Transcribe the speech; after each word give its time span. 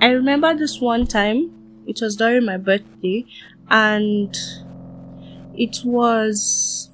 I 0.00 0.08
remember 0.08 0.54
this 0.54 0.80
one 0.80 1.06
time, 1.06 1.82
it 1.86 2.00
was 2.00 2.16
during 2.16 2.44
my 2.46 2.56
birthday, 2.56 3.26
and 3.68 4.36
it 5.54 5.80
was 5.84 6.88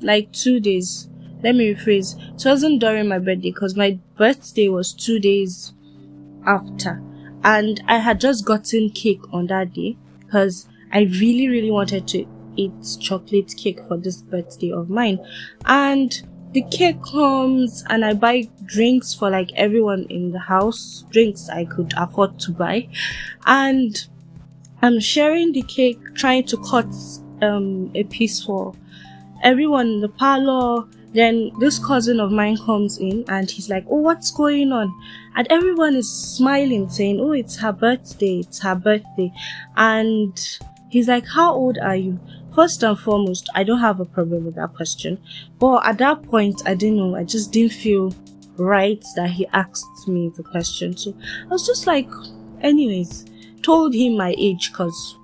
like 0.00 0.32
two 0.32 0.60
days. 0.60 1.08
Let 1.42 1.56
me 1.56 1.74
rephrase. 1.74 2.16
It 2.34 2.48
wasn't 2.48 2.80
during 2.80 3.08
my 3.08 3.18
birthday 3.18 3.50
because 3.50 3.76
my 3.76 3.98
birthday 4.16 4.68
was 4.68 4.92
two 4.92 5.18
days 5.18 5.72
after. 6.46 7.02
And 7.44 7.82
I 7.88 7.98
had 7.98 8.20
just 8.20 8.44
gotten 8.44 8.90
cake 8.90 9.22
on 9.32 9.48
that 9.48 9.72
day 9.72 9.96
because 10.20 10.68
I 10.92 11.02
really, 11.02 11.48
really 11.48 11.70
wanted 11.70 12.06
to 12.08 12.26
eat 12.56 12.72
chocolate 13.00 13.54
cake 13.56 13.80
for 13.88 13.96
this 13.96 14.22
birthday 14.22 14.70
of 14.70 14.88
mine. 14.88 15.18
And 15.64 16.22
the 16.52 16.62
cake 16.70 17.02
comes 17.02 17.82
and 17.88 18.04
I 18.04 18.12
buy 18.12 18.48
drinks 18.64 19.14
for 19.14 19.30
like 19.30 19.52
everyone 19.54 20.06
in 20.10 20.32
the 20.32 20.38
house, 20.38 21.04
drinks 21.10 21.48
I 21.48 21.64
could 21.64 21.94
afford 21.96 22.38
to 22.40 22.52
buy. 22.52 22.88
And 23.46 23.96
I'm 24.82 25.00
sharing 25.00 25.52
the 25.52 25.62
cake, 25.62 25.98
trying 26.14 26.44
to 26.46 26.56
cut 26.58 26.86
um, 27.40 27.90
a 27.94 28.04
piece 28.04 28.42
for 28.42 28.74
everyone 29.42 29.86
in 29.88 30.00
the 30.00 30.08
parlor. 30.08 30.86
Then 31.14 31.52
this 31.58 31.78
cousin 31.78 32.20
of 32.20 32.32
mine 32.32 32.56
comes 32.56 32.98
in 32.98 33.24
and 33.28 33.50
he's 33.50 33.68
like, 33.68 33.84
Oh, 33.88 34.00
what's 34.00 34.30
going 34.30 34.72
on? 34.72 34.94
And 35.34 35.46
everyone 35.50 35.94
is 35.94 36.10
smiling, 36.10 36.88
saying, 36.90 37.20
Oh, 37.20 37.32
it's 37.32 37.56
her 37.58 37.72
birthday, 37.72 38.40
it's 38.40 38.60
her 38.60 38.74
birthday. 38.74 39.32
And 39.76 40.38
he's 40.92 41.08
like, 41.08 41.26
How 41.26 41.52
old 41.52 41.78
are 41.78 41.96
you? 41.96 42.20
First 42.54 42.82
and 42.82 42.98
foremost, 42.98 43.48
I 43.54 43.64
don't 43.64 43.80
have 43.80 43.98
a 43.98 44.04
problem 44.04 44.44
with 44.44 44.54
that 44.56 44.74
question. 44.74 45.18
But 45.58 45.86
at 45.86 45.98
that 45.98 46.22
point, 46.22 46.62
I 46.66 46.74
didn't 46.74 46.98
know. 46.98 47.16
I 47.16 47.24
just 47.24 47.50
didn't 47.50 47.72
feel 47.72 48.14
right 48.56 49.02
that 49.16 49.30
he 49.30 49.46
asked 49.48 50.06
me 50.06 50.30
the 50.36 50.42
question. 50.42 50.96
So 50.96 51.16
I 51.44 51.46
was 51.46 51.66
just 51.66 51.86
like, 51.86 52.10
anyways, 52.60 53.24
told 53.62 53.94
him 53.94 54.18
my 54.18 54.34
age 54.36 54.70
because 54.70 55.16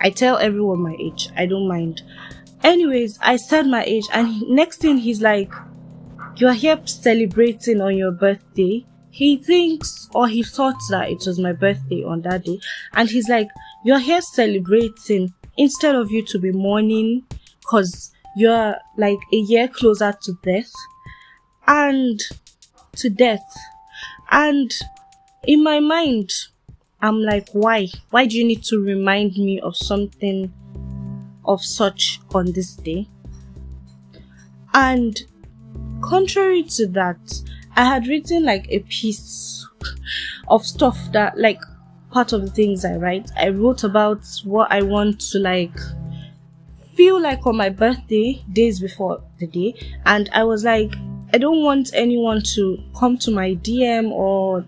I 0.00 0.08
tell 0.10 0.38
everyone 0.38 0.80
my 0.80 0.96
age. 0.98 1.28
I 1.36 1.44
don't 1.44 1.68
mind. 1.68 2.02
Anyways, 2.64 3.18
I 3.20 3.36
said 3.36 3.66
my 3.66 3.84
age, 3.84 4.06
and 4.12 4.40
next 4.48 4.78
thing 4.78 4.96
he's 4.96 5.20
like, 5.20 5.52
You're 6.36 6.54
here 6.54 6.80
celebrating 6.86 7.82
on 7.82 7.96
your 7.96 8.12
birthday. 8.12 8.86
He 9.12 9.36
thinks 9.36 10.08
or 10.14 10.26
he 10.26 10.42
thought 10.42 10.80
that 10.90 11.10
it 11.10 11.22
was 11.26 11.38
my 11.38 11.52
birthday 11.52 12.02
on 12.02 12.22
that 12.22 12.44
day, 12.44 12.58
and 12.94 13.08
he's 13.08 13.28
like, 13.28 13.48
You're 13.84 14.00
here 14.00 14.22
celebrating 14.22 15.32
instead 15.56 15.94
of 15.94 16.10
you 16.10 16.24
to 16.26 16.38
be 16.38 16.50
mourning 16.50 17.24
because 17.60 18.10
you're 18.34 18.76
like 18.96 19.18
a 19.32 19.36
year 19.36 19.68
closer 19.68 20.14
to 20.22 20.32
death 20.42 20.72
and 21.66 22.20
to 22.96 23.10
death. 23.10 23.54
And 24.30 24.72
in 25.44 25.62
my 25.62 25.80
mind, 25.80 26.30
I'm 27.00 27.20
like, 27.20 27.48
why? 27.52 27.88
Why 28.10 28.26
do 28.26 28.38
you 28.38 28.44
need 28.44 28.62
to 28.64 28.78
remind 28.78 29.36
me 29.36 29.60
of 29.60 29.76
something 29.76 30.52
of 31.44 31.62
such 31.62 32.20
on 32.34 32.52
this 32.52 32.74
day? 32.76 33.08
And 34.72 35.20
contrary 36.00 36.62
to 36.62 36.86
that, 36.88 37.18
I 37.76 37.84
had 37.84 38.06
written 38.06 38.44
like 38.44 38.66
a 38.68 38.80
piece 38.80 39.66
of 40.48 40.64
stuff 40.66 40.98
that 41.12 41.38
like 41.38 41.60
part 42.10 42.32
of 42.32 42.42
the 42.42 42.50
things 42.50 42.84
I 42.84 42.96
write. 42.96 43.30
I 43.36 43.48
wrote 43.48 43.84
about 43.84 44.24
what 44.44 44.70
I 44.70 44.82
want 44.82 45.20
to 45.32 45.38
like 45.38 45.76
feel 46.94 47.20
like 47.20 47.46
on 47.46 47.56
my 47.56 47.70
birthday, 47.70 48.44
days 48.52 48.80
before 48.80 49.22
the 49.38 49.46
day, 49.46 49.74
and 50.04 50.28
I 50.34 50.44
was 50.44 50.64
like, 50.64 50.94
I 51.32 51.38
don't 51.38 51.62
want 51.62 51.90
anyone 51.94 52.42
to 52.54 52.78
come 52.94 53.16
to 53.18 53.30
my 53.30 53.54
DM 53.54 54.10
or 54.10 54.66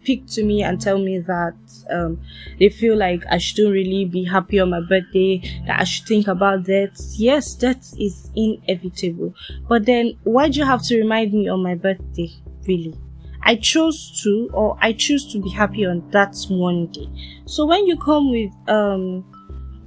speak 0.00 0.26
to 0.26 0.44
me 0.44 0.62
and 0.62 0.80
tell 0.80 0.98
me 0.98 1.18
that 1.18 1.54
um, 1.90 2.20
they 2.58 2.68
feel 2.68 2.96
like 2.96 3.22
I 3.30 3.38
shouldn't 3.38 3.72
really 3.72 4.04
be 4.04 4.24
happy 4.24 4.58
on 4.58 4.70
my 4.70 4.80
birthday, 4.80 5.42
that 5.66 5.80
I 5.80 5.84
should 5.84 6.06
think 6.06 6.26
about 6.26 6.64
that. 6.64 6.92
Yes, 7.16 7.54
that 7.56 7.84
is 7.98 8.30
inevitable. 8.34 9.34
But 9.68 9.86
then, 9.86 10.16
why 10.24 10.48
do 10.48 10.58
you 10.58 10.64
have 10.64 10.82
to 10.84 10.96
remind 10.96 11.32
me 11.32 11.48
on 11.48 11.62
my 11.62 11.74
birthday? 11.74 12.30
Really? 12.66 12.94
I 13.42 13.56
chose 13.56 14.20
to, 14.22 14.50
or 14.52 14.76
I 14.80 14.92
choose 14.92 15.32
to 15.32 15.40
be 15.40 15.50
happy 15.50 15.86
on 15.86 16.08
that 16.10 16.36
one 16.48 16.86
day. 16.88 17.08
So 17.46 17.66
when 17.66 17.86
you 17.86 17.96
come 17.98 18.30
with 18.30 18.52
um 18.68 19.24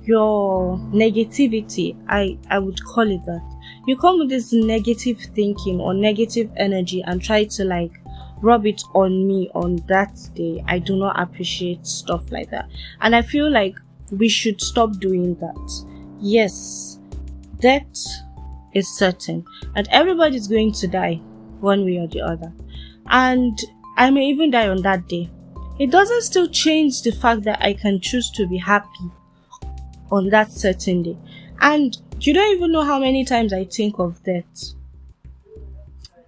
your 0.03 0.77
negativity, 0.91 1.95
I 2.07 2.37
I 2.49 2.59
would 2.59 2.83
call 2.83 3.09
it 3.09 3.23
that. 3.25 3.41
You 3.87 3.97
come 3.97 4.19
with 4.19 4.29
this 4.29 4.53
negative 4.53 5.19
thinking 5.35 5.79
or 5.79 5.93
negative 5.93 6.49
energy 6.57 7.03
and 7.05 7.21
try 7.21 7.43
to 7.45 7.63
like 7.63 7.91
rub 8.43 8.65
it 8.65 8.83
on 8.93 9.25
me 9.25 9.49
on 9.55 9.77
that 9.87 10.19
day. 10.35 10.63
I 10.67 10.77
do 10.79 10.97
not 10.97 11.19
appreciate 11.19 11.87
stuff 11.87 12.31
like 12.31 12.51
that. 12.51 12.69
And 13.01 13.15
I 13.15 13.21
feel 13.21 13.49
like 13.49 13.75
we 14.11 14.27
should 14.27 14.61
stop 14.61 14.99
doing 14.99 15.35
that. 15.35 15.85
Yes, 16.19 16.99
death 17.59 17.95
is 18.73 18.87
certain 18.87 19.45
and 19.75 19.87
everybody's 19.91 20.47
going 20.47 20.73
to 20.73 20.87
die 20.87 21.15
one 21.59 21.85
way 21.85 21.97
or 21.97 22.07
the 22.07 22.21
other 22.21 22.51
and 23.07 23.57
I 23.95 24.09
may 24.09 24.25
even 24.27 24.51
die 24.51 24.67
on 24.67 24.81
that 24.81 25.07
day. 25.07 25.29
It 25.79 25.91
doesn't 25.91 26.23
still 26.23 26.47
change 26.47 27.01
the 27.01 27.11
fact 27.11 27.43
that 27.43 27.61
I 27.61 27.73
can 27.73 27.99
choose 27.99 28.29
to 28.31 28.47
be 28.47 28.57
happy 28.57 29.11
on 30.11 30.29
that 30.29 30.51
certain 30.51 31.03
day. 31.03 31.17
And 31.61 31.97
you 32.19 32.33
don't 32.33 32.55
even 32.55 32.71
know 32.71 32.83
how 32.83 32.99
many 32.99 33.25
times 33.25 33.53
I 33.53 33.65
think 33.65 33.99
of 33.99 34.21
that 34.23 34.73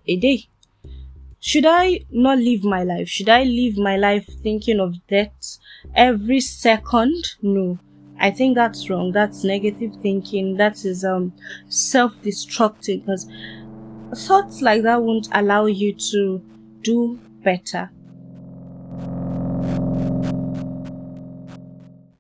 a 0.07 0.17
day. 0.17 0.47
Should 1.45 1.67
I 1.67 1.99
not 2.09 2.39
live 2.39 2.63
my 2.63 2.81
life? 2.83 3.07
Should 3.07 3.29
I 3.29 3.43
live 3.43 3.77
my 3.77 3.97
life 3.97 4.25
thinking 4.41 4.79
of 4.79 5.05
death 5.05 5.59
every 5.93 6.39
second? 6.41 7.23
No. 7.39 7.77
I 8.19 8.31
think 8.31 8.55
that's 8.55 8.89
wrong. 8.89 9.11
That's 9.11 9.43
negative 9.43 9.95
thinking. 10.01 10.57
That 10.57 10.83
is 10.83 11.05
um 11.05 11.33
self-destructive 11.69 13.01
because 13.01 13.29
thoughts 14.15 14.63
like 14.63 14.81
that 14.81 15.03
won't 15.03 15.27
allow 15.33 15.67
you 15.67 15.93
to 16.11 16.41
do 16.81 17.19
better. 17.43 17.91